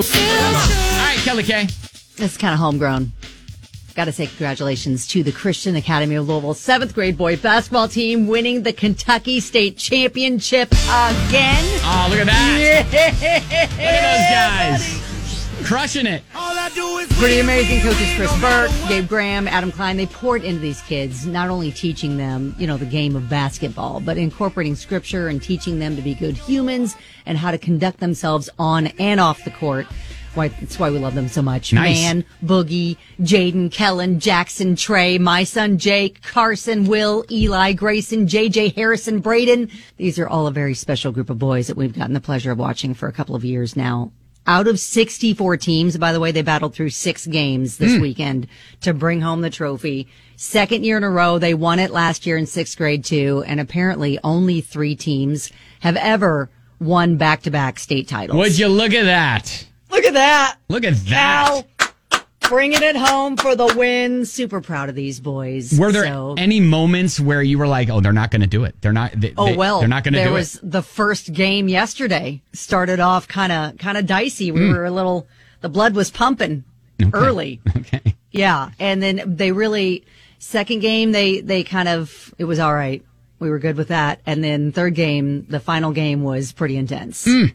All 0.00 0.06
right, 0.06 1.18
Kelly 1.24 1.42
K. 1.42 1.68
It's 2.16 2.38
kind 2.38 2.54
of 2.54 2.60
homegrown. 2.60 3.12
Got 3.94 4.06
to 4.06 4.12
say 4.12 4.28
congratulations 4.28 5.06
to 5.08 5.22
the 5.22 5.32
Christian 5.32 5.76
Academy 5.76 6.14
of 6.14 6.26
Louisville 6.26 6.54
seventh 6.54 6.94
grade 6.94 7.18
boy 7.18 7.36
basketball 7.36 7.86
team 7.88 8.26
winning 8.26 8.62
the 8.62 8.72
Kentucky 8.72 9.40
State 9.40 9.76
Championship 9.76 10.68
again. 10.72 11.64
Oh, 11.82 12.06
look 12.08 12.20
at 12.20 12.26
that. 12.26 12.86
Look 12.86 12.94
at 13.78 14.78
those 14.78 14.88
guys. 14.88 14.99
Crushing 15.70 16.06
it. 16.06 16.24
Pretty 17.20 17.38
amazing 17.38 17.80
coaches 17.82 18.12
Chris 18.16 18.40
Burke, 18.40 18.72
Gabe 18.88 19.06
Graham, 19.06 19.46
Adam 19.46 19.70
Klein. 19.70 19.96
They 19.96 20.06
poured 20.06 20.42
into 20.42 20.58
these 20.58 20.82
kids, 20.82 21.26
not 21.26 21.48
only 21.48 21.70
teaching 21.70 22.16
them, 22.16 22.56
you 22.58 22.66
know, 22.66 22.76
the 22.76 22.84
game 22.84 23.14
of 23.14 23.28
basketball, 23.30 24.00
but 24.00 24.18
incorporating 24.18 24.74
scripture 24.74 25.28
and 25.28 25.40
teaching 25.40 25.78
them 25.78 25.94
to 25.94 26.02
be 26.02 26.16
good 26.16 26.36
humans 26.36 26.96
and 27.24 27.38
how 27.38 27.52
to 27.52 27.58
conduct 27.58 28.00
themselves 28.00 28.50
on 28.58 28.88
and 28.98 29.20
off 29.20 29.44
the 29.44 29.52
court. 29.52 29.86
Why, 30.34 30.48
that's 30.48 30.76
why 30.76 30.90
we 30.90 30.98
love 30.98 31.14
them 31.14 31.28
so 31.28 31.40
much. 31.40 31.72
Nice. 31.72 32.02
Man, 32.02 32.24
Boogie, 32.44 32.96
Jaden, 33.20 33.70
Kellen, 33.70 34.18
Jackson, 34.18 34.74
Trey, 34.74 35.18
my 35.18 35.44
son 35.44 35.78
Jake, 35.78 36.20
Carson, 36.22 36.88
Will, 36.88 37.24
Eli, 37.30 37.74
Grayson, 37.74 38.26
JJ, 38.26 38.74
Harrison, 38.74 39.20
Braden. 39.20 39.70
These 39.98 40.18
are 40.18 40.28
all 40.28 40.48
a 40.48 40.52
very 40.52 40.74
special 40.74 41.12
group 41.12 41.30
of 41.30 41.38
boys 41.38 41.68
that 41.68 41.76
we've 41.76 41.94
gotten 41.94 42.14
the 42.14 42.20
pleasure 42.20 42.50
of 42.50 42.58
watching 42.58 42.92
for 42.92 43.06
a 43.06 43.12
couple 43.12 43.36
of 43.36 43.44
years 43.44 43.76
now. 43.76 44.10
Out 44.50 44.66
of 44.66 44.80
64 44.80 45.58
teams, 45.58 45.96
by 45.96 46.12
the 46.12 46.18
way, 46.18 46.32
they 46.32 46.42
battled 46.42 46.74
through 46.74 46.90
six 46.90 47.24
games 47.24 47.76
this 47.76 47.94
hmm. 47.94 48.02
weekend 48.02 48.48
to 48.80 48.92
bring 48.92 49.20
home 49.20 49.42
the 49.42 49.48
trophy. 49.48 50.08
Second 50.34 50.84
year 50.84 50.96
in 50.96 51.04
a 51.04 51.08
row. 51.08 51.38
They 51.38 51.54
won 51.54 51.78
it 51.78 51.92
last 51.92 52.26
year 52.26 52.36
in 52.36 52.46
sixth 52.46 52.76
grade 52.76 53.04
too. 53.04 53.44
And 53.46 53.60
apparently 53.60 54.18
only 54.24 54.60
three 54.60 54.96
teams 54.96 55.52
have 55.78 55.94
ever 55.94 56.50
won 56.80 57.16
back 57.16 57.42
to 57.42 57.52
back 57.52 57.78
state 57.78 58.08
titles. 58.08 58.36
Would 58.38 58.58
you 58.58 58.66
look 58.66 58.92
at 58.92 59.04
that? 59.04 59.68
Look 59.88 60.04
at 60.04 60.14
that. 60.14 60.56
Look 60.68 60.82
at 60.82 60.96
that. 60.96 61.48
Ow. 61.48 61.64
Bringing 62.50 62.82
it 62.82 62.96
home 62.96 63.36
for 63.36 63.54
the 63.54 63.72
win. 63.76 64.26
Super 64.26 64.60
proud 64.60 64.88
of 64.88 64.96
these 64.96 65.20
boys. 65.20 65.78
Were 65.78 65.92
there 65.92 66.06
So- 66.06 66.34
any 66.36 66.58
moments 66.58 67.20
where 67.20 67.40
you 67.40 67.58
were 67.58 67.68
like, 67.68 67.88
"Oh, 67.88 68.00
they're 68.00 68.12
not 68.12 68.32
going 68.32 68.40
to 68.40 68.48
do 68.48 68.64
it. 68.64 68.74
They're 68.80 68.92
not." 68.92 69.12
They, 69.14 69.32
Oh 69.38 69.54
well, 69.54 69.78
they're 69.78 69.88
not 69.88 70.02
going 70.02 70.14
to 70.14 70.18
do 70.18 70.22
it." 70.22 70.24
there 70.24 70.32
was 70.32 70.58
the 70.60 70.82
first 70.82 71.32
game 71.32 71.68
yesterday. 71.68 72.42
Started 72.52 72.98
off 72.98 73.28
kind 73.28 73.52
of 73.52 73.78
kind 73.78 73.96
of 73.96 74.04
dicey. 74.04 74.50
We 74.50 74.66
hmm. 74.66 74.72
were 74.72 74.84
a 74.84 74.90
little. 74.90 75.28
The 75.60 75.68
blood 75.68 75.94
was 75.94 76.10
pumping 76.10 76.64
early. 77.12 77.60
Okay. 77.76 78.16
Yeah, 78.32 78.70
and 78.80 79.00
then 79.00 79.22
they 79.24 79.52
really 79.52 80.04
second 80.40 80.80
game 80.80 81.12
they 81.12 81.40
they 81.40 81.62
kind 81.62 81.88
of 81.88 82.34
it 82.36 82.46
was 82.46 82.58
all 82.58 82.74
right. 82.74 83.04
We 83.38 83.48
were 83.48 83.60
good 83.60 83.76
with 83.76 83.88
that, 83.88 84.22
and 84.26 84.42
then 84.42 84.72
third 84.72 84.96
game, 84.96 85.46
the 85.48 85.60
final 85.60 85.92
game 85.92 86.24
was 86.24 86.50
pretty 86.50 86.76
intense 86.76 87.26
hmm. 87.26 87.46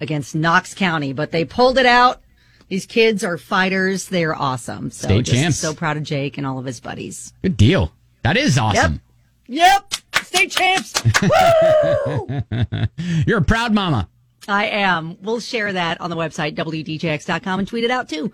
against 0.00 0.36
Knox 0.36 0.72
County, 0.72 1.12
but 1.12 1.32
they 1.32 1.44
pulled 1.44 1.78
it 1.78 1.86
out. 1.86 2.22
These 2.68 2.86
kids 2.86 3.22
are 3.22 3.38
fighters. 3.38 4.08
They 4.08 4.24
are 4.24 4.34
awesome. 4.34 4.90
So 4.90 5.08
State 5.08 5.24
just 5.24 5.40
champs. 5.40 5.56
so 5.58 5.74
proud 5.74 5.96
of 5.96 6.02
Jake 6.02 6.36
and 6.36 6.46
all 6.46 6.58
of 6.58 6.64
his 6.64 6.80
buddies. 6.80 7.32
Good 7.42 7.56
deal. 7.56 7.92
That 8.22 8.36
is 8.36 8.58
awesome. 8.58 9.00
Yep, 9.46 9.94
yep. 10.12 10.24
state 10.24 10.50
champs. 10.50 10.92
You're 13.26 13.38
a 13.38 13.44
proud 13.44 13.72
mama. 13.72 14.08
I 14.48 14.66
am. 14.66 15.16
We'll 15.22 15.40
share 15.40 15.72
that 15.72 16.00
on 16.00 16.10
the 16.10 16.16
website, 16.16 16.54
WDJX.com, 16.54 17.58
and 17.58 17.68
tweet 17.68 17.84
it 17.84 17.90
out 17.90 18.08
too. 18.08 18.32